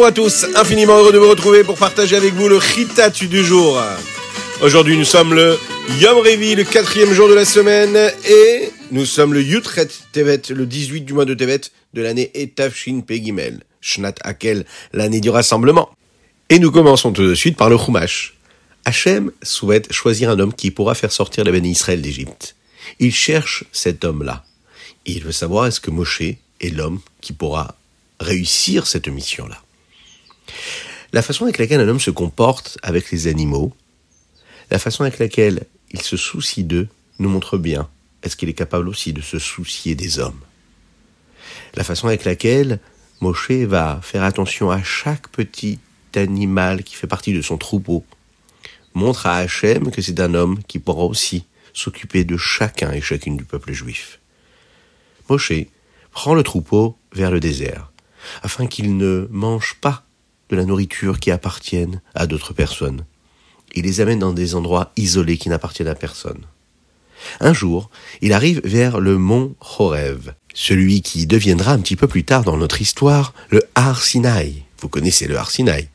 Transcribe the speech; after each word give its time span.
Bonjour 0.00 0.08
à 0.08 0.12
tous, 0.12 0.46
infiniment 0.56 0.96
heureux 0.96 1.12
de 1.12 1.18
vous 1.18 1.28
retrouver 1.28 1.62
pour 1.62 1.76
partager 1.76 2.16
avec 2.16 2.32
vous 2.32 2.48
le 2.48 2.56
Ritat 2.56 3.10
du 3.10 3.44
jour. 3.44 3.78
Aujourd'hui 4.62 4.96
nous 4.96 5.04
sommes 5.04 5.34
le 5.34 5.58
Yom 6.00 6.16
Revi, 6.16 6.54
le 6.54 6.64
quatrième 6.64 7.12
jour 7.12 7.28
de 7.28 7.34
la 7.34 7.44
semaine, 7.44 8.10
et 8.26 8.70
nous 8.92 9.04
sommes 9.04 9.34
le 9.34 9.42
Yutret 9.42 9.88
Tevet, 10.12 10.40
le 10.48 10.64
18 10.64 11.02
du 11.02 11.12
mois 11.12 11.26
de 11.26 11.34
Tevet 11.34 11.60
de 11.92 12.00
l'année 12.00 12.30
Etavshin 12.32 13.02
Pegimel, 13.02 13.60
Shnat 13.82 14.14
Akel, 14.22 14.64
l'année 14.94 15.20
du 15.20 15.28
rassemblement. 15.28 15.90
Et 16.48 16.58
nous 16.58 16.70
commençons 16.70 17.12
tout 17.12 17.26
de 17.26 17.34
suite 17.34 17.58
par 17.58 17.68
le 17.68 17.76
Chumash. 17.76 18.38
Hachem 18.86 19.30
souhaite 19.42 19.92
choisir 19.92 20.30
un 20.30 20.38
homme 20.38 20.54
qui 20.54 20.70
pourra 20.70 20.94
faire 20.94 21.12
sortir 21.12 21.44
les 21.44 21.52
bénis 21.52 21.72
Israël 21.72 22.00
d'Égypte. 22.00 22.56
Il 23.00 23.12
cherche 23.12 23.64
cet 23.70 24.06
homme-là. 24.06 24.44
Il 25.04 25.24
veut 25.24 25.30
savoir 25.30 25.66
est-ce 25.66 25.78
que 25.82 25.90
Moshe 25.90 26.22
est 26.22 26.74
l'homme 26.74 27.00
qui 27.20 27.34
pourra 27.34 27.74
réussir 28.18 28.86
cette 28.86 29.08
mission-là. 29.08 29.60
La 31.12 31.22
façon 31.22 31.44
avec 31.44 31.58
laquelle 31.58 31.80
un 31.80 31.88
homme 31.88 32.00
se 32.00 32.10
comporte 32.10 32.78
avec 32.82 33.10
les 33.10 33.26
animaux, 33.26 33.74
la 34.70 34.78
façon 34.78 35.02
avec 35.02 35.18
laquelle 35.18 35.64
il 35.90 36.00
se 36.02 36.16
soucie 36.16 36.64
d'eux, 36.64 36.88
nous 37.18 37.28
montre 37.28 37.58
bien 37.58 37.88
est-ce 38.22 38.36
qu'il 38.36 38.48
est 38.48 38.54
capable 38.54 38.88
aussi 38.88 39.12
de 39.12 39.20
se 39.20 39.38
soucier 39.38 39.94
des 39.94 40.18
hommes. 40.18 40.40
La 41.74 41.84
façon 41.84 42.06
avec 42.06 42.24
laquelle 42.24 42.80
Moshe 43.20 43.50
va 43.50 44.00
faire 44.02 44.22
attention 44.22 44.70
à 44.70 44.82
chaque 44.82 45.28
petit 45.28 45.78
animal 46.14 46.82
qui 46.82 46.94
fait 46.94 47.06
partie 47.06 47.32
de 47.32 47.42
son 47.42 47.58
troupeau 47.58 48.04
montre 48.94 49.26
à 49.26 49.36
Hachem 49.36 49.90
que 49.90 50.02
c'est 50.02 50.20
un 50.20 50.34
homme 50.34 50.62
qui 50.64 50.78
pourra 50.78 51.04
aussi 51.04 51.44
s'occuper 51.72 52.24
de 52.24 52.36
chacun 52.36 52.92
et 52.92 53.00
chacune 53.00 53.36
du 53.36 53.44
peuple 53.44 53.72
juif. 53.72 54.18
Moshe 55.28 55.52
prend 56.10 56.34
le 56.34 56.42
troupeau 56.42 56.98
vers 57.12 57.30
le 57.30 57.38
désert, 57.38 57.92
afin 58.42 58.66
qu'il 58.66 58.96
ne 58.96 59.28
mange 59.30 59.76
pas 59.80 60.04
de 60.50 60.56
la 60.56 60.64
nourriture 60.64 61.20
qui 61.20 61.30
appartienne 61.30 62.00
à 62.14 62.26
d'autres 62.26 62.52
personnes. 62.52 63.04
Il 63.74 63.84
les 63.84 64.00
amène 64.00 64.18
dans 64.18 64.32
des 64.32 64.54
endroits 64.54 64.92
isolés 64.96 65.38
qui 65.38 65.48
n'appartiennent 65.48 65.88
à 65.88 65.94
personne. 65.94 66.44
Un 67.40 67.52
jour, 67.52 67.90
il 68.20 68.32
arrive 68.32 68.60
vers 68.64 68.98
le 69.00 69.18
mont 69.18 69.54
Horev, 69.78 70.32
celui 70.54 71.02
qui 71.02 71.26
deviendra 71.26 71.72
un 71.72 71.78
petit 71.78 71.96
peu 71.96 72.08
plus 72.08 72.24
tard 72.24 72.44
dans 72.44 72.56
notre 72.56 72.80
histoire 72.80 73.34
le 73.50 73.62
Har 73.74 74.02
Sinai. 74.02 74.64
Vous 74.80 74.88
connaissez 74.88 75.26
le 75.26 75.38
Har 75.38 75.50
Sinai? 75.50 75.88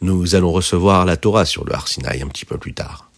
Nous 0.00 0.34
allons 0.34 0.52
recevoir 0.52 1.04
la 1.04 1.16
Torah 1.16 1.44
sur 1.44 1.64
le 1.64 1.74
Har 1.74 1.88
Sinai 1.88 2.22
un 2.22 2.28
petit 2.28 2.44
peu 2.44 2.58
plus 2.58 2.74
tard. 2.74 3.10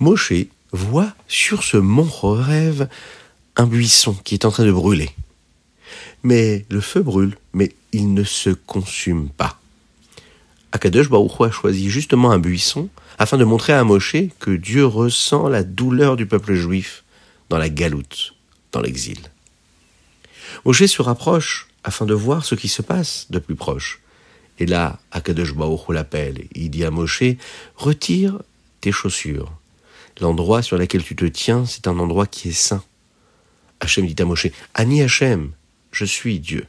Moshe 0.00 0.32
voit 0.72 1.12
sur 1.28 1.62
ce 1.62 1.76
mont 1.76 2.10
Horev 2.22 2.88
un 3.56 3.66
buisson 3.66 4.14
qui 4.24 4.34
est 4.34 4.44
en 4.44 4.50
train 4.50 4.64
de 4.64 4.72
brûler. 4.72 5.10
Mais 6.22 6.66
le 6.70 6.80
feu 6.80 7.02
brûle, 7.02 7.36
mais 7.52 7.74
il 7.92 8.14
ne 8.14 8.24
se 8.24 8.50
consume 8.50 9.28
pas. 9.28 9.60
Akadosh 10.72 11.08
Baruch 11.08 11.40
a 11.40 11.50
choisi 11.50 11.88
justement 11.88 12.30
un 12.30 12.38
buisson 12.38 12.88
afin 13.18 13.38
de 13.38 13.44
montrer 13.44 13.72
à 13.72 13.84
Moshe 13.84 14.16
que 14.38 14.50
Dieu 14.50 14.84
ressent 14.84 15.48
la 15.48 15.62
douleur 15.62 16.16
du 16.16 16.26
peuple 16.26 16.54
juif 16.54 17.04
dans 17.48 17.58
la 17.58 17.68
galoute, 17.68 18.34
dans 18.72 18.80
l'exil. 18.80 19.18
Moshe 20.64 20.84
se 20.84 21.00
rapproche 21.02 21.68
afin 21.84 22.04
de 22.04 22.14
voir 22.14 22.44
ce 22.44 22.54
qui 22.54 22.68
se 22.68 22.82
passe 22.82 23.26
de 23.30 23.38
plus 23.38 23.54
proche. 23.54 24.00
Et 24.58 24.66
là, 24.66 24.98
Akadosh 25.12 25.54
Baruch 25.54 25.88
l'appelle. 25.88 26.44
Il 26.54 26.70
dit 26.70 26.84
à 26.84 26.90
Moshe, 26.90 27.22
retire 27.76 28.38
tes 28.80 28.92
chaussures. 28.92 29.52
L'endroit 30.20 30.62
sur 30.62 30.78
lequel 30.78 31.02
tu 31.02 31.14
te 31.14 31.26
tiens, 31.26 31.66
c'est 31.66 31.86
un 31.88 31.98
endroit 31.98 32.26
qui 32.26 32.48
est 32.48 32.52
saint. 32.52 32.82
Hachem 33.80 34.06
dit 34.06 34.20
à 34.20 34.24
Moshe, 34.24 34.48
Ani 34.74 35.02
Hachem, 35.02 35.52
je 35.96 36.04
suis 36.04 36.40
Dieu. 36.40 36.66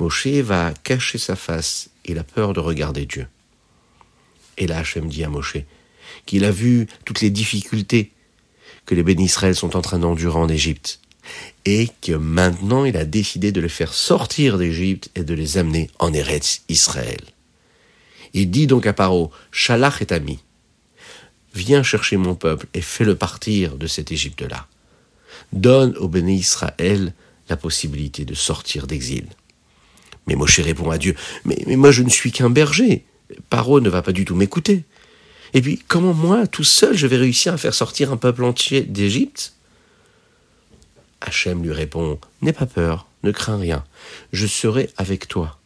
Moshe 0.00 0.26
va 0.26 0.74
cacher 0.82 1.18
sa 1.18 1.36
face, 1.36 1.90
il 2.04 2.18
a 2.18 2.24
peur 2.24 2.52
de 2.52 2.58
regarder 2.58 3.06
Dieu. 3.06 3.28
Et 4.58 4.66
là 4.66 4.78
Hachem 4.78 5.08
dit 5.08 5.22
à 5.22 5.28
Moshe 5.28 5.58
qu'il 6.26 6.44
a 6.44 6.50
vu 6.50 6.88
toutes 7.04 7.20
les 7.20 7.30
difficultés 7.30 8.10
que 8.86 8.96
les 8.96 9.04
bénis 9.04 9.26
Israël 9.26 9.54
sont 9.54 9.76
en 9.76 9.82
train 9.82 10.00
d'endurer 10.00 10.38
en 10.38 10.48
Égypte, 10.48 10.98
et 11.64 11.88
que 12.02 12.12
maintenant 12.12 12.84
il 12.84 12.96
a 12.96 13.04
décidé 13.04 13.52
de 13.52 13.60
les 13.60 13.68
faire 13.68 13.94
sortir 13.94 14.58
d'Égypte 14.58 15.10
et 15.14 15.22
de 15.22 15.34
les 15.34 15.56
amener 15.56 15.88
en 16.00 16.12
Eretz 16.12 16.62
Israël. 16.68 17.20
Il 18.32 18.50
dit 18.50 18.66
donc 18.66 18.84
à 18.86 18.92
Paro, 18.92 19.30
Shalach 19.52 20.00
est 20.00 20.10
ami, 20.10 20.40
viens 21.54 21.84
chercher 21.84 22.16
mon 22.16 22.34
peuple 22.34 22.66
et 22.74 22.80
fais-le 22.80 23.14
partir 23.14 23.76
de 23.76 23.86
cette 23.86 24.10
Égypte-là 24.10 24.66
donne 25.52 25.96
au 25.96 26.08
béni 26.08 26.36
Israël 26.36 27.12
la 27.50 27.56
possibilité 27.56 28.24
de 28.24 28.34
sortir 28.34 28.86
d'exil. 28.86 29.26
Mais 30.26 30.36
Moshe 30.36 30.60
répond 30.60 30.90
à 30.90 30.98
Dieu, 30.98 31.14
mais, 31.44 31.62
mais 31.66 31.76
moi 31.76 31.90
je 31.90 32.02
ne 32.02 32.08
suis 32.08 32.32
qu'un 32.32 32.50
berger, 32.50 33.04
Paro 33.50 33.80
ne 33.80 33.90
va 33.90 34.02
pas 34.02 34.12
du 34.12 34.24
tout 34.24 34.34
m'écouter. 34.34 34.84
Et 35.52 35.60
puis 35.60 35.82
comment 35.88 36.14
moi, 36.14 36.46
tout 36.46 36.64
seul, 36.64 36.96
je 36.96 37.06
vais 37.06 37.16
réussir 37.16 37.52
à 37.52 37.58
faire 37.58 37.74
sortir 37.74 38.12
un 38.12 38.16
peuple 38.16 38.44
entier 38.44 38.82
d'Égypte? 38.82 39.54
Hachem 41.20 41.62
lui 41.62 41.72
répond, 41.72 42.18
N'aie 42.40 42.52
pas 42.52 42.66
peur, 42.66 43.06
ne 43.24 43.30
crains 43.30 43.58
rien, 43.58 43.84
je 44.32 44.46
serai 44.46 44.90
avec 44.96 45.28
toi. 45.28 45.58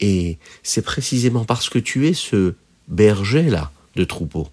Et 0.00 0.38
c'est 0.62 0.82
précisément 0.82 1.44
parce 1.44 1.68
que 1.68 1.78
tu 1.78 2.08
es 2.08 2.14
ce 2.14 2.54
berger-là 2.88 3.70
de 3.96 4.04
troupeau. 4.04 4.48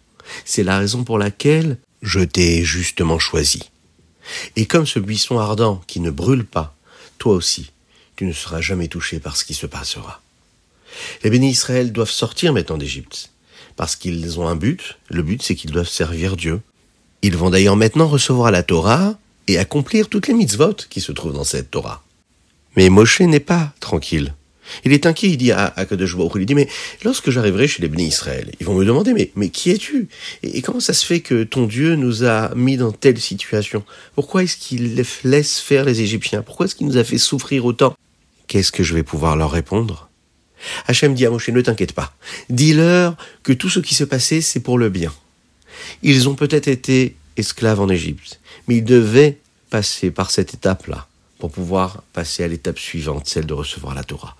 C'est 0.45 0.63
la 0.63 0.79
raison 0.79 1.03
pour 1.03 1.17
laquelle 1.17 1.77
je 2.01 2.19
t'ai 2.19 2.63
justement 2.63 3.19
choisi. 3.19 3.71
Et 4.55 4.65
comme 4.65 4.85
ce 4.85 4.99
buisson 4.99 5.39
ardent 5.39 5.81
qui 5.87 5.99
ne 5.99 6.11
brûle 6.11 6.45
pas, 6.45 6.75
toi 7.17 7.33
aussi, 7.33 7.71
tu 8.15 8.25
ne 8.25 8.33
seras 8.33 8.61
jamais 8.61 8.87
touché 8.87 9.19
par 9.19 9.37
ce 9.37 9.45
qui 9.45 9.53
se 9.53 9.65
passera. 9.65 10.21
Les 11.23 11.29
bénis 11.29 11.51
Israël 11.51 11.91
doivent 11.91 12.09
sortir 12.09 12.53
maintenant 12.53 12.77
d'Égypte, 12.77 13.31
parce 13.75 13.95
qu'ils 13.95 14.39
ont 14.39 14.47
un 14.47 14.55
but, 14.55 14.97
le 15.09 15.23
but 15.23 15.41
c'est 15.41 15.55
qu'ils 15.55 15.71
doivent 15.71 15.87
servir 15.87 16.35
Dieu. 16.35 16.61
Ils 17.21 17.37
vont 17.37 17.49
d'ailleurs 17.49 17.75
maintenant 17.75 18.07
recevoir 18.07 18.51
la 18.51 18.63
Torah 18.63 19.17
et 19.47 19.57
accomplir 19.57 20.09
toutes 20.09 20.27
les 20.27 20.33
mitzvot 20.33 20.75
qui 20.89 21.01
se 21.01 21.11
trouvent 21.11 21.33
dans 21.33 21.43
cette 21.43 21.71
Torah. 21.71 22.03
Mais 22.75 22.89
Moshe 22.89 23.21
n'est 23.21 23.39
pas 23.39 23.73
tranquille. 23.79 24.33
Il 24.85 24.93
est 24.93 25.05
inquiet, 25.05 25.29
il 25.29 25.37
dit 25.37 25.51
à, 25.51 25.73
à 25.75 25.85
Kadosh 25.85 26.15
il 26.35 26.45
dit, 26.45 26.55
mais 26.55 26.67
lorsque 27.03 27.29
j'arriverai 27.29 27.67
chez 27.67 27.81
les 27.81 27.87
bénis 27.87 28.07
Israël, 28.07 28.51
ils 28.59 28.65
vont 28.65 28.75
me 28.75 28.85
demander, 28.85 29.13
mais, 29.13 29.31
mais 29.35 29.49
qui 29.49 29.71
es-tu? 29.71 30.07
Et, 30.43 30.61
comment 30.61 30.79
ça 30.79 30.93
se 30.93 31.05
fait 31.05 31.19
que 31.21 31.43
ton 31.43 31.65
Dieu 31.65 31.95
nous 31.95 32.23
a 32.23 32.53
mis 32.55 32.77
dans 32.77 32.91
telle 32.91 33.19
situation? 33.19 33.83
Pourquoi 34.15 34.43
est-ce 34.43 34.57
qu'il 34.57 35.03
laisse 35.23 35.59
faire 35.59 35.85
les 35.85 36.01
Égyptiens? 36.01 36.41
Pourquoi 36.41 36.65
est-ce 36.65 36.75
qu'il 36.75 36.87
nous 36.87 36.97
a 36.97 37.03
fait 37.03 37.17
souffrir 37.17 37.65
autant? 37.65 37.95
Qu'est-ce 38.47 38.71
que 38.71 38.83
je 38.83 38.93
vais 38.93 39.03
pouvoir 39.03 39.35
leur 39.35 39.51
répondre? 39.51 40.09
Hachem 40.87 41.13
dit 41.13 41.25
à 41.25 41.29
Moshe, 41.29 41.49
ne 41.49 41.61
t'inquiète 41.61 41.93
pas. 41.93 42.13
Dis-leur 42.49 43.15
que 43.43 43.53
tout 43.53 43.69
ce 43.69 43.79
qui 43.79 43.95
se 43.95 44.03
passait, 44.03 44.41
c'est 44.41 44.59
pour 44.59 44.77
le 44.77 44.89
bien. 44.89 45.13
Ils 46.03 46.27
ont 46.27 46.35
peut-être 46.35 46.67
été 46.67 47.15
esclaves 47.37 47.79
en 47.79 47.89
Égypte, 47.89 48.39
mais 48.67 48.77
ils 48.77 48.83
devaient 48.83 49.37
passer 49.69 50.11
par 50.11 50.31
cette 50.31 50.53
étape-là 50.53 51.07
pour 51.37 51.51
pouvoir 51.51 52.03
passer 52.13 52.43
à 52.43 52.47
l'étape 52.47 52.79
suivante, 52.79 53.27
celle 53.27 53.45
de 53.45 53.53
recevoir 53.53 53.95
la 53.95 54.03
Torah. 54.03 54.35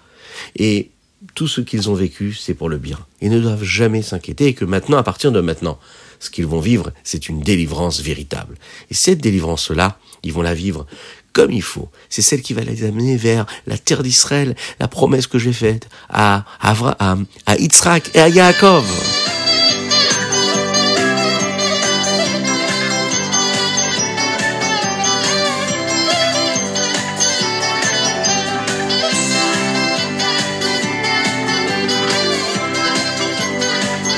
Et 0.55 0.91
tout 1.35 1.47
ce 1.47 1.61
qu'ils 1.61 1.89
ont 1.89 1.95
vécu, 1.95 2.33
c'est 2.33 2.53
pour 2.53 2.69
le 2.69 2.77
bien. 2.77 2.99
Ils 3.21 3.29
ne 3.29 3.39
doivent 3.39 3.63
jamais 3.63 4.01
s'inquiéter 4.01 4.47
et 4.47 4.53
que 4.53 4.65
maintenant, 4.65 4.97
à 4.97 5.03
partir 5.03 5.31
de 5.31 5.41
maintenant, 5.41 5.79
ce 6.19 6.29
qu'ils 6.29 6.45
vont 6.45 6.59
vivre, 6.59 6.91
c'est 7.03 7.29
une 7.29 7.41
délivrance 7.41 8.01
véritable. 8.01 8.55
Et 8.89 8.93
cette 8.93 9.19
délivrance-là, 9.19 9.97
ils 10.23 10.33
vont 10.33 10.41
la 10.41 10.53
vivre 10.53 10.85
comme 11.33 11.51
il 11.51 11.61
faut. 11.61 11.89
C'est 12.09 12.21
celle 12.21 12.41
qui 12.41 12.53
va 12.53 12.61
les 12.61 12.83
amener 12.83 13.15
vers 13.15 13.45
la 13.67 13.77
terre 13.77 14.03
d'Israël, 14.03 14.55
la 14.79 14.87
promesse 14.87 15.27
que 15.27 15.39
j'ai 15.39 15.53
faite 15.53 15.87
à 16.09 16.45
Abraham, 16.59 17.25
à 17.45 17.55
Yitzhak 17.55 18.15
et 18.15 18.19
à 18.19 18.29
Yaakov. 18.29 19.18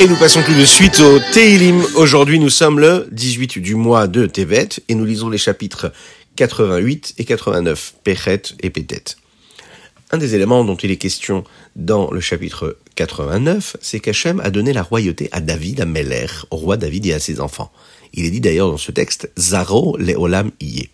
Et 0.01 0.07
nous 0.07 0.15
passons 0.15 0.41
tout 0.41 0.55
de 0.55 0.65
suite 0.65 0.99
au 0.99 1.19
Teilim. 1.31 1.79
Aujourd'hui, 1.95 2.39
nous 2.39 2.49
sommes 2.49 2.79
le 2.79 3.07
18 3.11 3.59
du 3.59 3.75
mois 3.75 4.07
de 4.07 4.25
Tevet 4.25 4.69
et 4.89 4.95
nous 4.95 5.05
lisons 5.05 5.29
les 5.29 5.37
chapitres 5.37 5.93
88 6.37 7.13
et 7.19 7.23
89, 7.23 7.93
Péchet 8.03 8.41
et 8.61 8.71
Pétet. 8.71 9.03
Un 10.09 10.17
des 10.17 10.33
éléments 10.33 10.65
dont 10.65 10.75
il 10.75 10.89
est 10.89 10.97
question 10.97 11.43
dans 11.75 12.09
le 12.09 12.19
chapitre 12.19 12.77
89, 12.95 13.77
c'est 13.79 13.99
qu'Hachem 13.99 14.39
a 14.39 14.49
donné 14.49 14.73
la 14.73 14.81
royauté 14.81 15.29
à 15.33 15.39
David, 15.39 15.81
à 15.81 15.85
Meller, 15.85 16.25
au 16.49 16.55
roi 16.55 16.77
David 16.77 17.05
et 17.05 17.13
à 17.13 17.19
ses 17.19 17.39
enfants. 17.39 17.71
Il 18.15 18.25
est 18.25 18.31
dit 18.31 18.41
d'ailleurs 18.41 18.71
dans 18.71 18.77
ce 18.77 18.91
texte, 18.91 19.29
Zaro 19.37 19.97
leolam 19.97 20.49
iye. 20.59 20.89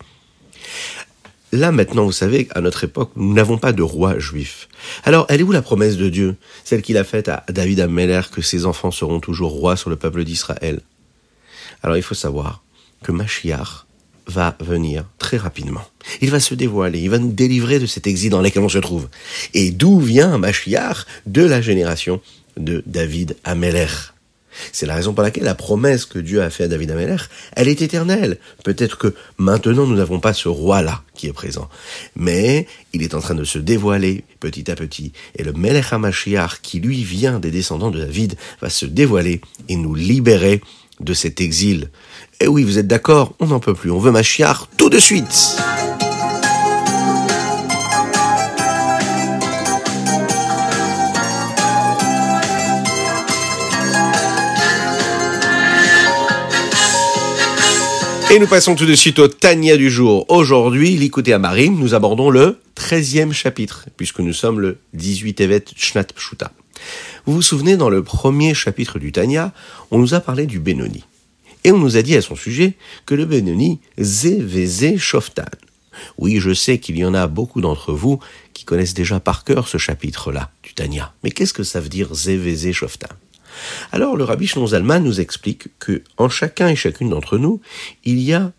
Là 1.52 1.72
maintenant, 1.72 2.04
vous 2.04 2.12
savez, 2.12 2.48
à 2.54 2.60
notre 2.60 2.84
époque, 2.84 3.10
nous 3.16 3.32
n'avons 3.32 3.58
pas 3.58 3.72
de 3.72 3.82
roi 3.82 4.18
juif. 4.18 4.68
Alors, 5.04 5.26
elle 5.28 5.40
est 5.40 5.44
où 5.44 5.52
la 5.52 5.62
promesse 5.62 5.96
de 5.96 6.08
Dieu 6.08 6.36
Celle 6.64 6.82
qu'il 6.82 6.98
a 6.98 7.04
faite 7.04 7.28
à 7.28 7.44
David 7.48 7.80
Ameller 7.80 8.20
que 8.30 8.42
ses 8.42 8.66
enfants 8.66 8.90
seront 8.90 9.20
toujours 9.20 9.52
rois 9.52 9.76
sur 9.76 9.88
le 9.88 9.96
peuple 9.96 10.24
d'Israël? 10.24 10.80
Alors, 11.82 11.96
il 11.96 12.02
faut 12.02 12.14
savoir 12.14 12.62
que 13.02 13.12
Machiach 13.12 13.86
va 14.26 14.56
venir 14.60 15.06
très 15.18 15.38
rapidement. 15.38 15.82
Il 16.20 16.30
va 16.30 16.38
se 16.38 16.54
dévoiler, 16.54 17.00
il 17.00 17.10
va 17.10 17.18
nous 17.18 17.32
délivrer 17.32 17.78
de 17.78 17.86
cet 17.86 18.06
exil 18.06 18.30
dans 18.30 18.42
lequel 18.42 18.62
on 18.62 18.68
se 18.68 18.78
trouve. 18.78 19.08
Et 19.54 19.70
d'où 19.70 20.00
vient 20.00 20.36
Mashiach 20.36 21.06
De 21.26 21.42
la 21.42 21.62
génération 21.62 22.20
de 22.58 22.82
David 22.86 23.36
Ameler. 23.44 23.86
C'est 24.72 24.86
la 24.86 24.94
raison 24.94 25.12
pour 25.12 25.22
laquelle 25.22 25.44
la 25.44 25.54
promesse 25.54 26.04
que 26.04 26.18
Dieu 26.18 26.42
a 26.42 26.50
faite 26.50 26.66
à 26.66 26.68
David 26.68 26.90
Ameler, 26.90 27.16
elle 27.54 27.68
est 27.68 27.82
éternelle. 27.82 28.38
Peut-être 28.64 28.98
que 28.98 29.14
maintenant 29.36 29.86
nous 29.86 29.96
n'avons 29.96 30.20
pas 30.20 30.32
ce 30.32 30.48
roi-là 30.48 31.02
qui 31.14 31.26
est 31.26 31.32
présent. 31.32 31.68
Mais 32.16 32.66
il 32.92 33.02
est 33.02 33.14
en 33.14 33.20
train 33.20 33.34
de 33.34 33.44
se 33.44 33.58
dévoiler 33.58 34.24
petit 34.40 34.70
à 34.70 34.74
petit. 34.74 35.12
Et 35.36 35.44
le 35.44 35.52
Melech 35.52 35.92
HaMashiach, 35.92 36.60
qui 36.62 36.80
lui 36.80 37.04
vient 37.04 37.40
des 37.40 37.50
descendants 37.50 37.90
de 37.90 38.00
David, 38.00 38.36
va 38.60 38.70
se 38.70 38.86
dévoiler 38.86 39.40
et 39.68 39.76
nous 39.76 39.94
libérer 39.94 40.60
de 41.00 41.14
cet 41.14 41.40
exil. 41.40 41.90
Et 42.40 42.48
oui, 42.48 42.64
vous 42.64 42.78
êtes 42.78 42.86
d'accord, 42.86 43.34
on 43.40 43.46
n'en 43.46 43.60
peut 43.60 43.74
plus, 43.74 43.90
on 43.90 43.98
veut 43.98 44.10
Mashiach 44.10 44.68
tout 44.76 44.90
de 44.90 44.98
suite. 44.98 45.58
Et 58.30 58.38
nous 58.38 58.46
passons 58.46 58.74
tout 58.74 58.84
de 58.84 58.94
suite 58.94 59.18
au 59.20 59.28
Tania 59.28 59.78
du 59.78 59.88
jour. 59.88 60.26
Aujourd'hui, 60.28 60.94
l'écouté 60.96 61.32
à 61.32 61.38
Marim, 61.38 61.78
nous 61.78 61.94
abordons 61.94 62.28
le 62.28 62.58
13e 62.76 63.32
chapitre, 63.32 63.86
puisque 63.96 64.18
nous 64.18 64.34
sommes 64.34 64.60
le 64.60 64.76
18 64.92 65.40
Evet 65.40 65.64
Shnat 65.74 66.04
Pshuta. 66.04 66.52
Vous 67.24 67.32
vous 67.32 67.42
souvenez, 67.42 67.78
dans 67.78 67.88
le 67.88 68.02
premier 68.02 68.52
chapitre 68.52 68.98
du 68.98 69.12
Tania, 69.12 69.54
on 69.90 69.98
nous 69.98 70.12
a 70.12 70.20
parlé 70.20 70.44
du 70.44 70.58
Benoni. 70.58 71.04
Et 71.64 71.72
on 71.72 71.78
nous 71.78 71.96
a 71.96 72.02
dit 72.02 72.16
à 72.16 72.20
son 72.20 72.36
sujet 72.36 72.74
que 73.06 73.14
le 73.14 73.24
Benoni, 73.24 73.80
Zé 73.98 74.98
Shoftan. 74.98 75.48
Oui, 76.18 76.38
je 76.38 76.52
sais 76.52 76.78
qu'il 76.78 76.98
y 76.98 77.06
en 77.06 77.14
a 77.14 77.28
beaucoup 77.28 77.62
d'entre 77.62 77.94
vous 77.94 78.18
qui 78.52 78.66
connaissent 78.66 78.94
déjà 78.94 79.20
par 79.20 79.44
cœur 79.44 79.68
ce 79.68 79.78
chapitre-là 79.78 80.50
du 80.62 80.74
Tania. 80.74 81.14
Mais 81.24 81.30
qu'est-ce 81.30 81.54
que 81.54 81.62
ça 81.62 81.80
veut 81.80 81.88
dire 81.88 82.12
Zé 82.12 82.74
Shoftan? 82.74 83.08
Alors 83.92 84.16
le 84.16 84.24
rabbi 84.24 84.46
Shlon 84.46 84.68
Zalman 84.68 85.00
nous 85.00 85.20
explique 85.20 85.68
que 85.78 86.02
en 86.16 86.28
chacun 86.28 86.68
et 86.68 86.76
chacune 86.76 87.10
d'entre 87.10 87.38
nous, 87.38 87.60
il 88.04 88.20
y 88.20 88.32
a 88.32 88.52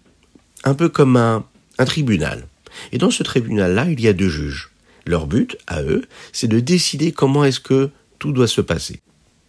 un 0.64 0.74
peu 0.74 0.90
comme 0.90 1.18
un, 1.18 1.46
un 1.78 1.86
tribunal. 1.86 2.48
Et 2.92 2.98
dans 2.98 3.12
ce 3.12 3.24
tribunal-là, 3.24 3.88
il 3.90 4.00
y 4.00 4.08
a 4.08 4.14
deux 4.14 4.30
juges. 4.30 4.72
Leur 5.06 5.28
but, 5.28 5.58
à 5.68 5.82
eux, 5.82 6.04
c'est 6.34 6.48
de 6.48 6.60
décider 6.60 7.12
comment 7.12 7.44
est-ce 7.44 7.60
que 7.60 7.90
tout 8.20 8.32
doit 8.32 8.48
se 8.48 8.62
passer. 8.62 9.00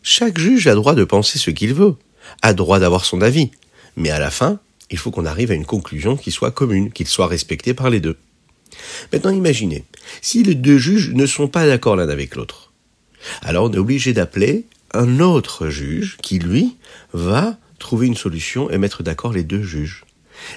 Chaque 0.02 0.38
juge 0.38 0.66
a 0.66 0.74
droit 0.74 0.94
de 0.94 1.04
penser 1.04 1.38
ce 1.38 1.50
qu'il 1.50 1.74
veut, 1.74 1.96
a 2.42 2.54
droit 2.54 2.78
d'avoir 2.78 3.04
son 3.04 3.20
avis, 3.20 3.50
mais 3.96 4.10
à 4.10 4.18
la 4.18 4.30
fin, 4.30 4.60
il 4.90 4.98
faut 4.98 5.10
qu'on 5.10 5.26
arrive 5.26 5.50
à 5.50 5.54
une 5.54 5.66
conclusion 5.66 6.16
qui 6.16 6.30
soit 6.30 6.50
commune, 6.50 6.90
qu'il 6.92 7.06
soit 7.06 7.26
respecté 7.26 7.74
par 7.74 7.90
les 7.90 8.00
deux. 8.00 8.16
Maintenant 9.12 9.30
imaginez, 9.30 9.84
si 10.22 10.42
les 10.42 10.54
deux 10.54 10.78
juges 10.78 11.10
ne 11.10 11.26
sont 11.26 11.48
pas 11.48 11.66
d'accord 11.66 11.96
l'un 11.96 12.08
avec 12.08 12.36
l'autre, 12.36 12.72
alors 13.42 13.64
on 13.64 13.72
est 13.72 13.78
obligé 13.78 14.12
d'appeler 14.12 14.64
un 14.92 15.20
autre 15.20 15.68
juge 15.68 16.16
qui, 16.22 16.38
lui, 16.38 16.76
va 17.12 17.56
trouver 17.78 18.06
une 18.06 18.16
solution 18.16 18.70
et 18.70 18.78
mettre 18.78 19.02
d'accord 19.02 19.32
les 19.32 19.44
deux 19.44 19.62
juges. 19.62 20.04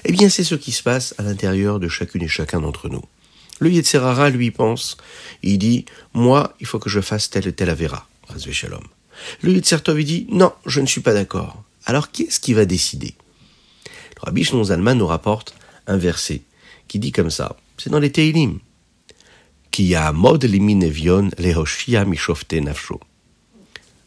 Eh 0.04 0.12
bien, 0.12 0.28
c'est 0.28 0.44
ce 0.44 0.54
qui 0.54 0.72
se 0.72 0.82
passe 0.82 1.14
à 1.18 1.22
l'intérieur 1.22 1.80
de 1.80 1.88
chacune 1.88 2.22
et 2.22 2.28
chacun 2.28 2.60
d'entre 2.60 2.88
nous. 2.88 3.02
Le 3.60 3.70
Yetzerara, 3.70 4.30
lui, 4.30 4.50
pense, 4.50 4.96
il 5.42 5.58
dit, 5.58 5.84
moi, 6.12 6.54
il 6.60 6.66
faut 6.66 6.78
que 6.78 6.90
je 6.90 7.00
fasse 7.00 7.30
tel 7.30 7.46
et 7.46 7.52
tel 7.52 7.70
avéra, 7.70 8.08
Shalom. 8.50 8.82
Le 9.42 9.52
Yetzertov, 9.52 10.00
il 10.00 10.04
dit, 10.04 10.26
non, 10.30 10.52
je 10.66 10.80
ne 10.80 10.86
suis 10.86 11.00
pas 11.00 11.14
d'accord. 11.14 11.62
Alors, 11.86 12.10
qui 12.10 12.24
est-ce 12.24 12.40
qui 12.40 12.54
va 12.54 12.64
décider? 12.64 13.14
Le 14.16 14.22
Rabbi 14.22 14.44
Shlon 14.44 14.64
Zalman 14.64 14.94
nous 14.94 15.06
rapporte 15.06 15.54
un 15.86 15.96
verset 15.96 16.42
qui 16.88 16.98
dit 16.98 17.12
comme 17.12 17.30
ça, 17.30 17.56
c'est 17.76 17.90
dans 17.90 17.98
les 17.98 18.12
Teilim, 18.12 18.58
qui 19.70 19.94
a 19.94 20.12
mod 20.12 20.44
limin 20.44 20.80
evion 20.80 21.30
lehoshia 21.38 22.04
mishofte 22.04 22.54
nafsho. 22.54 23.00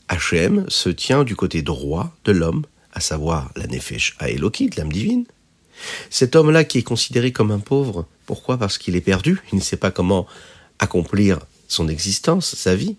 Hachem 0.07 0.65
se 0.69 0.89
tient 0.89 1.24
du 1.24 1.36
côté 1.36 1.62
droit 1.62 2.15
de 2.25 2.31
l'homme, 2.31 2.63
à 2.94 3.00
savoir 3.00 3.51
la 3.56 3.68
Nefesh 3.68 4.15
Aelokit, 4.19 4.71
l'âme 4.77 4.92
divine. 4.92 5.25
Cet 6.09 6.36
homme-là 6.36 6.63
qui 6.63 6.80
est 6.80 6.83
considéré 6.83 7.31
comme 7.31 7.51
un 7.51 7.59
pauvre, 7.59 8.07
pourquoi? 8.25 8.57
Parce 8.57 8.77
qu'il 8.77 8.95
est 8.95 9.01
perdu, 9.01 9.42
il 9.51 9.57
ne 9.57 9.63
sait 9.63 9.77
pas 9.77 9.92
comment 9.92 10.25
accomplir 10.80 11.39
son 11.68 11.88
existence, 11.88 12.56
sa 12.56 12.75
vie. 12.75 12.95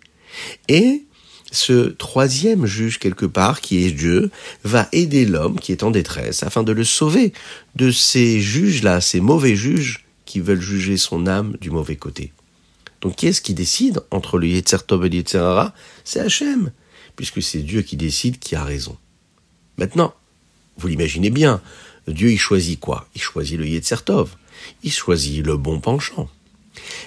Et 0.68 1.04
ce 1.50 1.88
troisième 1.88 2.66
juge 2.66 2.98
quelque 2.98 3.26
part, 3.26 3.60
qui 3.60 3.84
est 3.84 3.90
Dieu, 3.90 4.30
va 4.64 4.88
aider 4.92 5.24
l'homme 5.24 5.58
qui 5.58 5.72
est 5.72 5.82
en 5.82 5.90
détresse 5.90 6.42
afin 6.42 6.62
de 6.62 6.72
le 6.72 6.84
sauver 6.84 7.32
de 7.74 7.90
ces 7.90 8.40
juges-là, 8.40 9.00
ces 9.00 9.20
mauvais 9.20 9.56
juges 9.56 10.04
qui 10.26 10.40
veulent 10.40 10.60
juger 10.60 10.98
son 10.98 11.26
âme 11.26 11.56
du 11.60 11.70
mauvais 11.70 11.96
côté. 11.96 12.32
Donc 13.00 13.16
qui 13.16 13.28
est-ce 13.28 13.40
qui 13.40 13.54
décide 13.54 14.00
entre 14.10 14.38
le 14.38 14.48
Yetzer 14.48 14.76
et 14.90 15.08
le 15.08 15.22
C'est 16.04 16.20
Hachem 16.20 16.70
puisque 17.18 17.42
c'est 17.42 17.62
Dieu 17.62 17.82
qui 17.82 17.96
décide 17.96 18.38
qui 18.38 18.54
a 18.54 18.62
raison. 18.62 18.96
Maintenant, 19.76 20.14
vous 20.76 20.86
l'imaginez 20.86 21.30
bien, 21.30 21.60
Dieu 22.06 22.30
il 22.30 22.38
choisit 22.38 22.78
quoi? 22.78 23.08
Il 23.16 23.20
choisit 23.20 23.58
le 23.58 23.66
Yetzertov, 23.66 24.36
il 24.84 24.92
choisit 24.92 25.44
le 25.44 25.56
bon 25.56 25.80
penchant. 25.80 26.28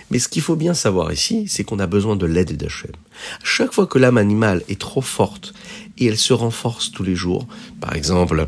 Mais 0.10 0.20
ce 0.20 0.28
qu'il 0.28 0.42
faut 0.42 0.58
bien 0.58 0.74
savoir 0.74 1.14
ici, 1.14 1.46
c'est 1.48 1.64
qu'on 1.64 1.80
a 1.80 1.88
besoin 1.88 2.18
de 2.18 2.26
l'aide 2.26 2.58
d'Hachem. 2.58 2.92
Chaque 3.42 3.72
fois 3.72 3.88
que 3.88 3.98
l'âme 4.00 4.18
animale 4.18 4.64
est 4.68 4.82
trop 4.82 5.02
forte 5.02 5.54
et 5.98 6.08
elle 6.08 6.18
se 6.18 6.34
renforce 6.34 6.92
tous 6.92 7.04
les 7.04 7.16
jours, 7.16 7.48
par 7.80 7.96
exemple, 7.96 8.48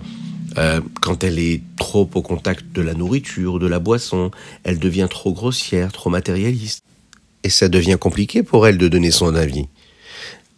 euh, 0.57 0.81
quand 1.01 1.23
elle 1.23 1.39
est 1.39 1.61
trop 1.77 2.09
au 2.13 2.21
contact 2.21 2.73
de 2.73 2.81
la 2.81 2.93
nourriture, 2.93 3.57
de 3.57 3.67
la 3.67 3.79
boisson, 3.79 4.31
elle 4.65 4.79
devient 4.79 5.07
trop 5.09 5.31
grossière, 5.31 5.93
trop 5.93 6.09
matérialiste. 6.09 6.83
Et 7.43 7.49
ça 7.49 7.69
devient 7.69 7.97
compliqué 7.97 8.43
pour 8.43 8.67
elle 8.67 8.77
de 8.77 8.89
donner 8.89 9.11
son 9.11 9.33
avis. 9.33 9.67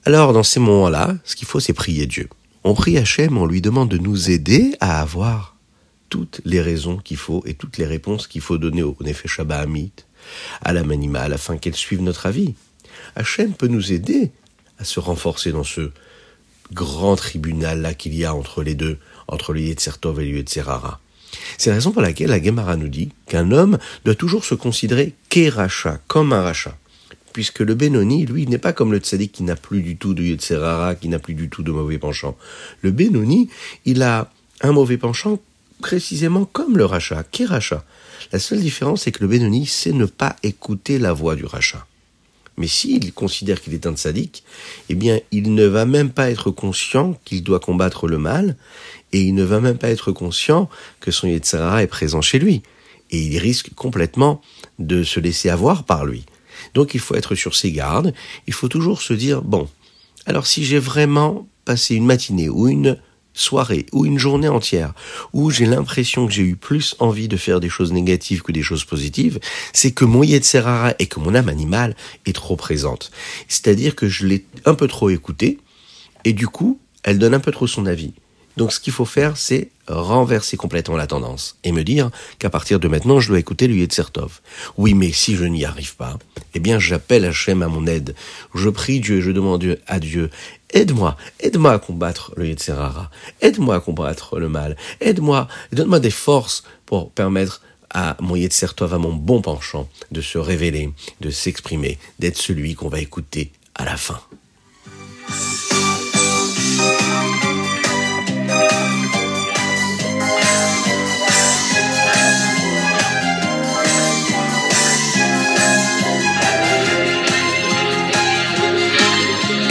Alors, 0.08 0.34
dans 0.34 0.44
ces 0.44 0.60
moments-là, 0.60 1.16
ce 1.24 1.36
qu'il 1.36 1.48
faut, 1.48 1.60
c'est 1.60 1.74
prier 1.74 2.06
Dieu. 2.06 2.30
On 2.64 2.76
prie 2.76 2.96
Hachem, 3.00 3.40
on 3.40 3.48
lui 3.48 3.60
demande 3.60 3.90
de 3.90 3.98
nous 3.98 4.30
aider 4.30 4.76
à 4.80 5.02
avoir 5.02 5.56
toutes 6.10 6.42
les 6.46 6.62
raisons 6.62 6.98
qu'il 6.98 7.18
faut 7.18 7.42
et 7.48 7.56
toutes 7.56 7.80
les 7.80 7.88
réponses 7.88 8.28
qu'il 8.28 8.42
faut 8.42 8.60
donner 8.60 8.84
au 8.84 8.96
Nefesh 9.02 9.40
Hamit, 9.40 9.92
à 10.62 10.74
l'âme 10.74 10.92
animale, 10.92 11.34
afin 11.34 11.58
qu'elle 11.58 11.76
suive 11.76 12.04
notre 12.04 12.28
avis. 12.28 12.54
Hachem 13.16 13.54
peut 13.54 13.68
nous 13.68 13.94
aider 13.94 14.30
à 14.78 14.84
se 14.84 15.00
renforcer 15.00 15.52
dans 15.52 15.64
ce 15.64 15.90
grand 16.72 17.16
tribunal-là 17.16 17.96
qu'il 17.96 18.14
y 18.14 18.26
a 18.26 18.36
entre 18.36 18.62
les 18.62 18.76
deux, 18.76 19.00
entre 19.28 19.54
le 19.54 19.62
Yetzertov 19.62 20.22
et 20.22 20.26
le 20.26 20.38
Yetzerara. 20.38 21.00
C'est 21.58 21.72
la 21.72 21.78
raison 21.78 21.92
pour 21.92 22.04
laquelle 22.04 22.30
la 22.30 22.42
Gemara 22.42 22.76
nous 22.76 22.90
dit 22.90 23.10
qu'un 23.26 23.52
homme 23.52 23.80
doit 24.04 24.14
toujours 24.14 24.46
se 24.46 24.54
considérer 24.54 25.16
qu'eracha, 25.30 26.00
comme 26.08 26.32
un 26.32 26.44
rachat 26.44 26.78
puisque 27.36 27.60
le 27.60 27.76
Benoni, 27.76 28.26
lui, 28.26 28.48
n'est 28.48 28.58
pas 28.58 28.72
comme 28.72 28.94
le 28.94 29.00
tzaddik 29.00 29.34
qui 29.34 29.44
n'a 29.44 29.58
plus 29.58 29.82
du 29.82 29.98
tout 29.98 30.14
de 30.14 30.24
Yetzerara, 30.24 30.96
qui 30.96 31.10
n'a 31.10 31.20
plus 31.20 31.34
du 31.34 31.50
tout 31.50 31.64
de 31.64 31.72
mauvais 31.74 31.98
penchant. 31.98 32.38
Le 32.82 32.92
Benoni, 32.92 33.50
il 33.84 34.04
a 34.04 34.32
un 34.62 34.72
mauvais 34.72 34.96
penchant 34.98 35.40
précisément 35.82 36.46
comme 36.46 36.78
le 36.78 36.86
rachat. 36.86 37.26
Qu'est 37.30 37.44
rachat? 37.44 37.84
La 38.32 38.40
seule 38.40 38.62
différence, 38.62 39.02
c'est 39.02 39.12
que 39.12 39.22
le 39.22 39.28
Benoni 39.28 39.66
sait 39.66 39.92
ne 39.92 40.06
pas 40.06 40.38
écouter 40.44 40.98
la 40.98 41.12
voix 41.12 41.36
du 41.36 41.44
rachat. 41.44 41.86
Mais 42.56 42.68
s'il 42.68 43.12
considère 43.12 43.60
qu'il 43.60 43.74
est 43.74 43.86
un 43.86 43.98
tzaddik, 43.98 44.46
eh 44.88 44.96
bien, 44.96 45.20
il 45.34 45.54
ne 45.54 45.66
va 45.66 45.86
même 45.86 46.12
pas 46.12 46.32
être 46.32 46.52
conscient 46.52 47.20
qu'il 47.26 47.44
doit 47.44 47.60
combattre 47.60 48.08
le 48.08 48.18
mal, 48.18 48.56
et 49.12 49.20
il 49.24 49.36
ne 49.36 49.44
va 49.44 49.60
même 49.60 49.78
pas 49.78 49.90
être 49.90 50.14
conscient 50.14 50.70
que 51.02 51.12
son 51.12 51.28
Yetzerara 51.28 51.84
est 51.84 51.88
présent 51.88 52.22
chez 52.22 52.40
lui. 52.40 52.64
Et 53.12 53.20
il 53.20 53.38
risque 53.40 53.74
complètement 53.76 54.42
de 54.80 55.04
se 55.04 55.20
laisser 55.20 55.50
avoir 55.50 55.84
par 55.84 56.06
lui. 56.06 56.24
Donc 56.74 56.94
il 56.94 57.00
faut 57.00 57.16
être 57.16 57.36
sur 57.36 57.56
ses 57.56 57.72
gardes, 57.72 58.14
il 58.48 58.54
faut 58.54 58.68
toujours 58.68 59.02
se 59.02 59.14
dire, 59.14 59.42
bon, 59.42 59.68
alors 60.26 60.48
si 60.48 60.64
j'ai 60.66 60.80
vraiment 60.80 61.48
passé 61.66 61.96
une 61.96 62.06
matinée 62.06 62.50
ou 62.50 62.68
une 62.68 62.98
soirée 63.34 63.86
ou 63.92 64.06
une 64.06 64.18
journée 64.18 64.48
entière 64.48 64.94
où 65.34 65.52
j'ai 65.52 65.66
l'impression 65.66 66.26
que 66.26 66.34
j'ai 66.34 66.44
eu 66.44 66.56
plus 66.56 66.96
envie 67.00 67.28
de 67.28 67.38
faire 67.38 67.60
des 67.60 67.70
choses 67.70 67.92
négatives 67.92 68.42
que 68.42 68.52
des 68.52 68.64
choses 68.64 68.86
positives, 68.86 69.40
c'est 69.74 69.92
que 69.92 70.06
mon 70.06 70.24
Yetzerara 70.24 70.94
et 71.00 71.08
que 71.08 71.20
mon 71.20 71.36
âme 71.36 71.50
animale 71.50 71.96
est 72.26 72.34
trop 72.34 72.56
présente. 72.56 73.12
C'est-à-dire 73.48 73.96
que 73.96 74.08
je 74.08 74.26
l'ai 74.26 74.46
un 74.66 74.74
peu 74.74 74.88
trop 74.88 75.10
écoutée 75.10 75.60
et 76.24 76.34
du 76.34 76.48
coup, 76.48 76.80
elle 77.04 77.20
donne 77.20 77.34
un 77.34 77.40
peu 77.40 77.52
trop 77.52 77.68
son 77.68 77.86
avis. 77.86 78.14
Donc 78.58 78.72
ce 78.72 78.80
qu'il 78.80 78.94
faut 78.94 79.06
faire, 79.06 79.38
c'est 79.38 79.70
renverser 79.88 80.58
complètement 80.58 80.98
la 80.98 81.08
tendance 81.08 81.58
et 81.64 81.72
me 81.72 81.84
dire 81.84 82.10
qu'à 82.40 82.50
partir 82.50 82.80
de 82.80 82.88
maintenant, 82.88 83.20
je 83.20 83.30
dois 83.30 83.40
écouter 83.40 83.68
le 83.68 83.76
Yetzertov. 83.76 84.42
Oui, 84.78 84.94
mais 84.94 85.12
si 85.12 85.36
je 85.36 85.46
n'y 85.46 85.66
arrive 85.66 85.96
pas, 85.96 86.18
eh 86.54 86.60
bien 86.60 86.80
j'appelle 86.80 87.26
Hachem 87.26 87.62
à 87.62 87.68
mon 87.68 87.86
aide. 87.88 88.16
Je 88.54 88.70
prie 88.70 89.00
Dieu 89.00 89.22
je 89.22 89.32
demande 89.32 89.80
à 89.88 90.00
Dieu, 90.00 90.30
aide-moi, 90.72 91.18
aide-moi 91.40 91.74
à 91.74 91.80
combattre 91.80 92.32
le 92.38 92.48
Yetzerara, 92.48 93.10
aide-moi 93.42 93.76
à 93.76 93.80
combattre 93.80 94.40
le 94.40 94.50
mal, 94.50 94.78
aide-moi, 95.02 95.48
donne-moi 95.72 96.00
des 96.00 96.12
forces 96.12 96.64
pour 96.86 97.12
permettre 97.12 97.62
à 97.90 98.18
mon 98.20 98.36
Yetzertov, 98.36 98.94
à 98.94 98.98
mon 98.98 99.14
bon 99.14 99.42
penchant, 99.42 99.88
de 100.12 100.22
se 100.22 100.38
révéler, 100.38 100.92
de 101.22 101.30
s'exprimer, 101.30 101.98
d'être 102.20 102.38
celui 102.38 102.76
qu'on 102.76 102.90
va 102.90 103.00
écouter 103.00 103.52
à 103.74 103.86
la 103.86 103.98
fin. 103.98 104.20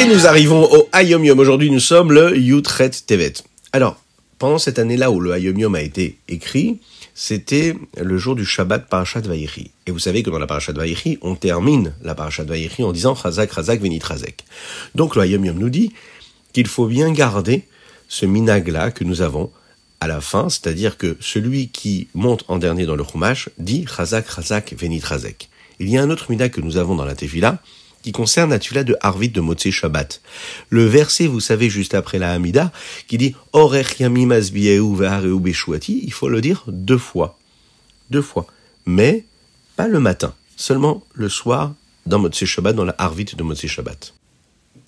Et 0.05 0.07
nous 0.07 0.27
arrivons 0.27 0.71
au 0.71 0.87
Ayom 0.93 1.25
Yom. 1.25 1.39
Aujourd'hui, 1.39 1.71
nous 1.71 1.81
sommes 1.81 2.13
le 2.13 2.37
Yutret 2.37 2.91
Tevet. 2.91 3.33
Alors, 3.73 3.97
pendant 4.39 4.59
cette 4.59 4.79
année-là 4.79 5.11
où 5.11 5.19
le 5.19 5.33
Ayom 5.33 5.59
Yom 5.59 5.75
a 5.75 5.81
été 5.81 6.19
écrit, 6.29 6.79
c'était 7.15 7.75
le 7.97 8.19
jour 8.19 8.35
du 8.35 8.45
Shabbat 8.45 8.87
Parashat 8.87 9.23
Vaïri. 9.23 9.71
Et 9.87 9.93
vous 9.93 9.99
savez 9.99 10.23
que 10.23 10.29
dans 10.29 10.39
la 10.39 10.47
Parashat 10.47 10.75
Vaïri, 10.75 11.19
on 11.23 11.37
termine 11.37 11.95
la 12.03 12.15
Parashat 12.15 12.45
Vaïri 12.45 12.83
en 12.83 12.93
disant 12.93 13.15
Chazak, 13.15 13.55
Chazak, 13.55 13.81
Venit 13.81 13.99
Chazek. 13.99 14.45
Donc 14.95 15.17
le 15.17 15.23
Ayom 15.23 15.43
Yom 15.43 15.59
nous 15.59 15.71
dit 15.71 15.95
qu'il 16.53 16.67
faut 16.67 16.87
bien 16.87 17.11
garder 17.11 17.63
ce 18.07 18.27
minag-là 18.27 18.91
que 18.91 19.05
nous 19.05 19.23
avons 19.23 19.51
à 20.01 20.07
la 20.07 20.21
fin, 20.21 20.51
c'est-à-dire 20.51 20.99
que 20.99 21.17
celui 21.21 21.69
qui 21.69 22.09
monte 22.13 22.45
en 22.49 22.59
dernier 22.59 22.85
dans 22.85 22.97
le 22.97 23.05
Chumash 23.05 23.49
dit 23.57 23.87
Chazak, 23.87 24.27
Chazak, 24.31 24.75
Venit 24.79 25.01
Chazek. 25.01 25.49
Il 25.81 25.89
y 25.89 25.97
a 25.97 26.03
un 26.03 26.11
autre 26.11 26.27
minag 26.31 26.51
que 26.51 26.61
nous 26.61 26.77
avons 26.77 26.95
dans 26.95 27.07
la 27.07 27.15
Tefila, 27.15 27.59
qui 28.05 28.13
concerne 28.13 28.51
la 28.51 28.59
Tula 28.59 28.85
de 28.85 28.97
Harvit 29.01 29.31
de 29.31 29.41
Motsé 29.41 29.71
Shabbat. 29.71 30.21
Le 30.69 30.85
verset, 30.85 31.27
vous 31.27 31.41
savez, 31.41 31.71
juste 31.71 31.95
après 31.95 32.19
la 32.19 32.35
Hamida, 32.35 32.71
qui 33.09 33.17
dit 33.17 33.35
Orech 33.55 33.99
yamim 33.99 34.29
beshuati, 34.29 36.01
il 36.05 36.13
faut 36.13 36.29
le 36.29 36.43
dire 36.43 36.65
deux 36.69 36.99
fois. 36.99 37.39
Deux 38.11 38.21
fois. 38.21 38.47
Mais 38.85 39.25
pas 39.77 39.89
le 39.89 40.01
matin, 40.01 40.35
seulement 40.55 41.03
le 41.15 41.31
soir 41.31 41.73
dans 42.05 42.19
Motsé 42.19 42.45
Shabbat, 42.45 42.77
dans 42.77 42.85
la 42.85 42.95
Harvit 42.99 43.25
de 43.25 43.43
Motsé 43.43 43.69
Shabbat. 43.69 44.13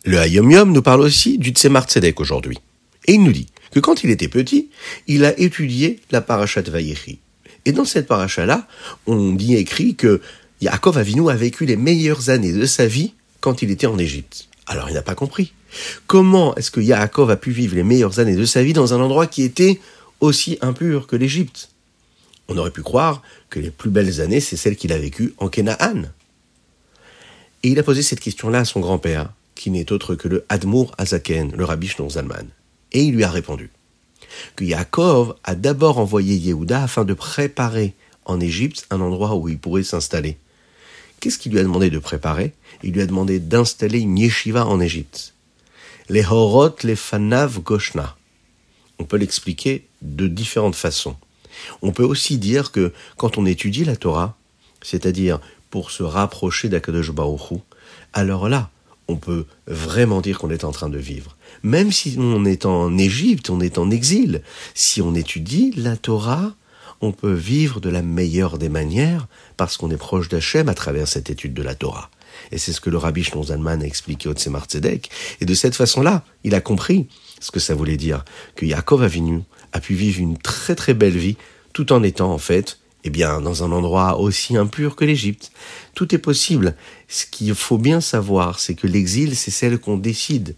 Le 0.05 0.19
Hayom 0.19 0.51
Yom 0.51 0.73
nous 0.73 0.83
parle 0.83 1.01
aussi 1.01 1.39
du 1.39 1.51
Tzemar 1.51 1.87
Tzedek 1.87 2.21
aujourd'hui. 2.21 2.59
Et 3.07 3.15
il 3.15 3.23
nous 3.23 3.33
dit 3.33 3.47
que 3.71 3.81
quand 3.81 4.05
il 4.05 4.11
était 4.11 4.29
petit, 4.29 4.69
il 5.07 5.25
a 5.25 5.39
étudié 5.41 6.01
la 6.11 6.21
Parashat 6.21 6.69
Vayechi. 6.69 7.19
Et 7.65 7.73
dans 7.73 7.87
cette 7.87 8.09
paracha-là, 8.09 8.69
on 9.07 9.33
dit 9.33 9.57
écrit 9.57 9.95
que 9.95 10.21
Yaakov 10.61 10.97
Avinu 10.97 11.29
a 11.31 11.37
vécu 11.37 11.67
les 11.67 11.77
meilleures 11.77 12.31
années 12.31 12.53
de 12.53 12.65
sa 12.65 12.87
vie 12.87 13.13
quand 13.41 13.63
il 13.63 13.71
était 13.71 13.87
en 13.87 13.99
Égypte. 13.99 14.49
Alors 14.67 14.89
il 14.89 14.95
n'a 14.95 15.03
pas 15.03 15.15
compris. 15.15 15.53
Comment 16.07 16.55
est-ce 16.55 16.71
que 16.71 16.81
Yaakov 16.81 17.31
a 17.31 17.37
pu 17.37 17.51
vivre 17.51 17.77
les 17.77 17.83
meilleures 17.83 18.19
années 18.21 18.37
de 18.37 18.45
sa 18.45 18.63
vie 18.63 18.73
dans 18.73 18.95
un 18.95 19.01
endroit 19.01 19.27
qui 19.27 19.43
était 19.43 19.81
aussi 20.21 20.59
impur 20.63 21.07
que 21.07 21.17
l'Égypte? 21.17 21.71
On 22.49 22.57
aurait 22.57 22.71
pu 22.71 22.83
croire 22.83 23.23
que 23.51 23.61
les 23.61 23.71
plus 23.71 23.91
belles 23.91 24.21
années, 24.21 24.41
c'est 24.41 24.57
celles 24.57 24.77
qu'il 24.77 24.93
a 24.93 24.99
vécues 24.99 25.35
en 25.39 25.49
Kenaan. 25.49 26.11
Et 27.63 27.69
il 27.69 27.79
a 27.79 27.83
posé 27.83 28.03
cette 28.03 28.21
question-là 28.21 28.61
à 28.61 28.65
son 28.65 28.81
grand-père, 28.81 29.33
qui 29.55 29.71
n'est 29.71 29.93
autre 29.93 30.15
que 30.15 30.29
le 30.29 30.45
Admour 30.49 30.93
Azaken, 30.99 31.53
le 31.57 31.65
rabbi 31.65 31.89
Shneur 31.89 32.11
Zalman. 32.11 32.47
Et 32.93 33.03
il 33.03 33.15
lui 33.15 33.25
a 33.25 33.31
répondu 33.31 33.71
que 34.55 34.65
Yaakov 34.65 35.35
a 35.45 35.55
d'abord 35.55 35.99
envoyé 35.99 36.37
Yehuda 36.37 36.83
afin 36.83 37.05
de 37.05 37.15
préparer 37.15 37.95
en 38.25 38.41
Égypte 38.41 38.87
un 38.91 39.01
endroit 39.01 39.35
où 39.35 39.49
il 39.49 39.59
pourrait 39.59 39.83
s'installer. 39.83 40.39
Qu'est-ce 41.21 41.39
qu'il 41.39 41.53
lui 41.53 41.59
a 41.59 41.63
demandé 41.63 41.91
de 41.91 41.99
préparer? 41.99 42.53
Il 42.83 42.93
lui 42.93 43.01
a 43.03 43.07
demandé 43.07 43.39
d'installer 43.41 44.01
une 44.01 44.19
yeshiva 44.19 44.67
en 44.67 44.81
Égypte. 44.81 45.35
Les 46.09 46.25
horot, 46.25 46.77
les 46.83 46.97
fanav 46.97 47.61
goshna. 47.61 48.17
On 48.99 49.05
peut 49.05 49.17
l'expliquer 49.17 49.87
de 50.03 50.27
différentes 50.29 50.77
façons. 50.77 51.17
On 51.83 51.93
peut 51.93 52.05
aussi 52.05 52.39
dire 52.39 52.71
que 52.71 52.93
quand 53.17 53.39
on 53.39 53.47
étudie 53.47 53.85
la 53.85 53.97
Torah, 53.97 54.37
c'est-à-dire 54.83 55.41
pour 55.71 55.91
se 55.91 56.03
rapprocher 56.03 56.69
d'Akadosh 56.69 57.11
Baruch 57.11 57.61
alors 58.13 58.49
là, 58.49 58.71
on 59.09 59.17
peut 59.17 59.45
vraiment 59.67 60.21
dire 60.21 60.39
qu'on 60.39 60.51
est 60.51 60.65
en 60.65 60.73
train 60.73 60.89
de 60.89 60.99
vivre. 60.99 61.37
Même 61.63 61.93
si 61.93 62.17
on 62.19 62.45
est 62.45 62.67
en 62.67 62.97
Égypte, 62.97 63.51
on 63.51 63.61
est 63.61 63.79
en 63.79 63.91
exil, 63.91 64.43
si 64.75 65.03
on 65.03 65.15
étudie 65.15 65.73
la 65.77 65.97
Torah, 65.97 66.55
on 67.01 67.13
peut 67.13 67.33
vivre 67.33 67.81
de 67.81 67.91
la 67.91 68.03
meilleure 68.03 68.59
des 68.59 68.69
manières 68.69 69.29
parce 69.57 69.77
qu'on 69.77 69.91
est 69.91 69.97
proche 69.97 70.29
d'Hachem 70.29 70.69
à 70.69 70.75
travers 70.75 71.09
cette 71.09 71.31
étude 71.31 71.55
de 71.55 71.63
la 71.63 71.75
Torah. 71.75 72.11
Et 72.53 72.59
c'est 72.59 72.73
ce 72.73 72.81
que 72.81 72.91
le 72.91 72.99
rabbi 72.99 73.25
Zalman 73.25 73.83
a 73.83 73.87
expliqué 73.87 74.29
au 74.29 74.33
Tzemar. 74.33 74.67
Et 75.41 75.45
de 75.45 75.55
cette 75.55 75.75
façon-là, 75.75 76.25
il 76.45 76.55
a 76.55 76.61
compris 76.61 77.09
ce 77.41 77.51
que 77.51 77.61
ça 77.61 77.75
voulait 77.75 77.97
dire, 77.97 78.25
que 78.55 78.67
Yaakov 78.67 79.03
Avinu 79.03 79.43
a 79.73 79.81
pu 79.81 79.95
vivre 79.95 80.21
une 80.21 80.39
très 80.39 80.75
très 80.75 80.95
belle 80.95 81.17
vie 81.17 81.37
tout 81.73 81.93
en 81.93 82.03
étant 82.03 82.33
en 82.33 82.39
fait 82.39 82.79
eh 83.05 83.11
bien, 83.11 83.41
dans 83.41 83.63
un 83.63 83.71
endroit 83.71 84.19
aussi 84.19 84.57
impur 84.57 84.97
que 84.97 85.05
l'Égypte. 85.05 85.53
Tout 85.95 86.13
est 86.13 86.19
possible. 86.19 86.75
Ce 87.07 87.25
qu'il 87.25 87.55
faut 87.55 87.79
bien 87.79 88.01
savoir, 88.01 88.59
c'est 88.59 88.75
que 88.75 88.89
l'exil, 88.89 89.37
c'est 89.37 89.53
celle 89.53 89.79
qu'on 89.79 89.97
décide. 89.97 90.57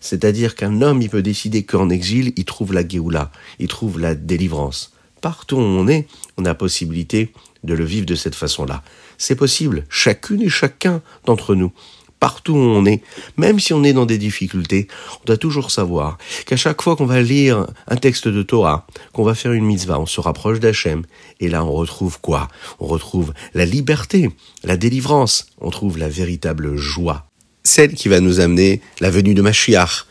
C'est-à-dire 0.00 0.54
qu'un 0.54 0.80
homme, 0.80 1.02
il 1.02 1.10
peut 1.10 1.22
décider 1.22 1.64
qu'en 1.64 1.90
exil, 1.90 2.32
il 2.36 2.44
trouve 2.44 2.72
la 2.72 2.86
Géoula, 2.86 3.32
il 3.58 3.66
trouve 3.66 3.98
la 3.98 4.14
délivrance 4.14 4.92
partout 5.20 5.56
où 5.56 5.60
on 5.60 5.88
est, 5.88 6.06
on 6.36 6.44
a 6.44 6.54
possibilité 6.54 7.32
de 7.64 7.74
le 7.74 7.84
vivre 7.84 8.06
de 8.06 8.14
cette 8.14 8.34
façon-là. 8.34 8.82
C'est 9.18 9.34
possible, 9.34 9.84
chacune 9.88 10.42
et 10.42 10.48
chacun 10.48 11.02
d'entre 11.24 11.54
nous. 11.54 11.72
Partout 12.20 12.54
où 12.54 12.58
on 12.58 12.84
est, 12.84 13.00
même 13.36 13.60
si 13.60 13.72
on 13.72 13.84
est 13.84 13.92
dans 13.92 14.06
des 14.06 14.18
difficultés, 14.18 14.88
on 15.20 15.24
doit 15.26 15.36
toujours 15.36 15.70
savoir 15.70 16.18
qu'à 16.46 16.56
chaque 16.56 16.82
fois 16.82 16.96
qu'on 16.96 17.06
va 17.06 17.20
lire 17.20 17.66
un 17.86 17.96
texte 17.96 18.26
de 18.26 18.42
Torah, 18.42 18.88
qu'on 19.12 19.22
va 19.22 19.36
faire 19.36 19.52
une 19.52 19.64
mitzvah, 19.64 20.00
on 20.00 20.06
se 20.06 20.20
rapproche 20.20 20.58
d'Hachem, 20.58 21.04
et 21.38 21.48
là 21.48 21.64
on 21.64 21.70
retrouve 21.70 22.20
quoi? 22.20 22.48
On 22.80 22.86
retrouve 22.86 23.32
la 23.54 23.64
liberté, 23.64 24.30
la 24.64 24.76
délivrance, 24.76 25.46
on 25.60 25.70
trouve 25.70 25.96
la 25.96 26.08
véritable 26.08 26.76
joie, 26.76 27.24
celle 27.62 27.94
qui 27.94 28.08
va 28.08 28.18
nous 28.18 28.40
amener 28.40 28.80
la 29.00 29.10
venue 29.10 29.34
de 29.34 29.42
Mashiach. 29.42 30.06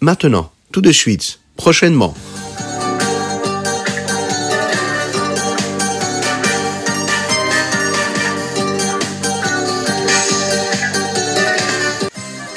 Maintenant, 0.00 0.50
tout 0.72 0.80
de 0.80 0.92
suite, 0.92 1.38
prochainement. 1.56 2.14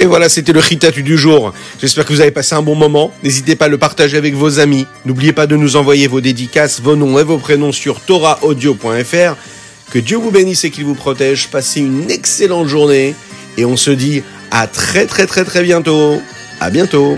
Et 0.06 0.08
voilà, 0.08 0.30
c'était 0.30 0.54
le 0.54 0.60
Ritatu 0.60 1.02
du 1.02 1.18
jour. 1.18 1.52
J'espère 1.82 2.06
que 2.06 2.14
vous 2.14 2.22
avez 2.22 2.30
passé 2.30 2.54
un 2.54 2.62
bon 2.62 2.76
moment. 2.76 3.12
N'hésitez 3.24 3.56
pas 3.56 3.66
à 3.66 3.70
le 3.70 3.80
partager 3.80 4.18
avec 4.18 4.36
vos 4.36 4.60
amis. 4.60 4.86
N'oubliez 5.04 5.34
pas 5.34 5.48
de 5.48 5.56
nous 5.56 5.78
envoyer 5.78 6.06
vos 6.06 6.22
dédicaces, 6.22 6.80
vos 6.80 6.96
noms 6.96 7.18
et 7.18 7.24
vos 7.24 7.40
prénoms 7.40 7.72
sur 7.72 8.00
torahaudio.fr. 8.02 9.36
Que 9.90 9.98
Dieu 9.98 10.18
vous 10.18 10.30
bénisse 10.30 10.64
et 10.64 10.70
qu'il 10.70 10.86
vous 10.86 10.94
protège. 10.94 11.48
Passez 11.48 11.80
une 11.80 12.12
excellente 12.12 12.68
journée. 12.68 13.16
Et 13.58 13.66
on 13.66 13.78
se 13.78 13.90
dit 13.90 14.22
à 14.52 14.68
très 14.68 15.08
très 15.08 15.26
très 15.26 15.44
très 15.44 15.64
bientôt. 15.64 16.22
À 16.60 16.70
bientôt. 16.70 17.18